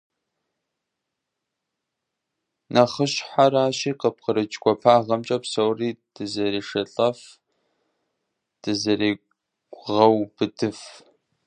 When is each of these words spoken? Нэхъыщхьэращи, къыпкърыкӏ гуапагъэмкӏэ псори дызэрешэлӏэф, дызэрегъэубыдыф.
Нэхъыщхьэращи, 2.73 3.91
къыпкърыкӏ 3.99 4.57
гуапагъэмкӏэ 4.61 5.37
псори 5.43 5.89
дызэрешэлӏэф, 6.13 7.19
дызэрегъэубыдыф. 8.61 10.79